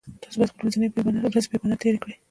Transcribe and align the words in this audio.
تاسو 0.21 0.35
باید 0.39 0.51
خپلې 0.53 0.65
ورځې 0.67 0.89
په 0.93 0.99
عبادت 1.55 1.79
تیرې 1.81 1.99
کړئ 2.03 2.13